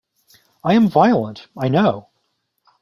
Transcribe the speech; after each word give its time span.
I 0.63 0.73
am 0.73 0.89
violent, 0.89 1.45
I 1.55 1.67
know. 1.67 2.07